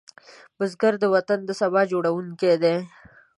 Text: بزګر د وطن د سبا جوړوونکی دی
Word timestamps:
بزګر 0.57 0.93
د 0.99 1.03
وطن 1.15 1.39
د 1.45 1.49
سبا 1.61 1.81
جوړوونکی 1.91 2.53
دی 2.63 2.75